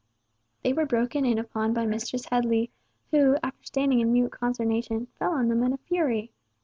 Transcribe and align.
They 0.63 0.73
were 0.73 0.87
broken 0.87 1.25
in 1.25 1.37
upon 1.37 1.75
by 1.75 1.85
Mistress 1.85 2.25
Headley, 2.25 2.71
who, 3.11 3.37
after 3.43 3.63
standing 3.63 3.99
in 3.99 4.11
mute 4.11 4.31
consternation, 4.31 5.05
fell 5.19 5.33
on 5.33 5.47
them 5.47 5.61
in 5.61 5.73
a 5.73 5.77
fury. 5.77 6.31